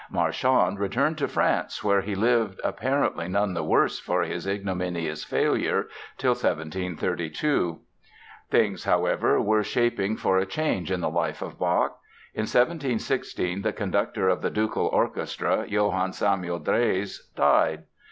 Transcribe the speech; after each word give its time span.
Marchand 0.09 0.79
returned 0.79 1.15
to 1.19 1.27
France 1.27 1.83
where 1.83 2.01
he 2.01 2.15
lived, 2.15 2.59
apparently 2.63 3.27
none 3.27 3.53
the 3.53 3.63
worse 3.63 3.99
for 3.99 4.23
his 4.23 4.47
ignominious 4.47 5.23
failure, 5.23 5.89
till 6.17 6.31
1732. 6.31 7.81
Things, 8.49 8.85
however, 8.85 9.39
were 9.39 9.61
shaping 9.61 10.17
for 10.17 10.39
a 10.39 10.45
change 10.47 10.89
in 10.89 11.01
the 11.01 11.09
life 11.11 11.43
of 11.43 11.59
Bach. 11.59 11.99
In 12.33 12.47
1716 12.49 13.61
the 13.61 13.73
conductor 13.73 14.27
of 14.27 14.41
the 14.41 14.49
ducal 14.49 14.87
orchestra, 14.87 15.65
Johann 15.67 16.13
Samuel 16.13 16.57
Drese, 16.57 17.27
died. 17.35 17.83